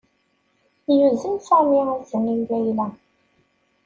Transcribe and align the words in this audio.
Yuzen 0.99 1.35
Sami 1.47 1.77
izen 1.97 2.25
i 2.33 2.35
Layla. 2.49 2.87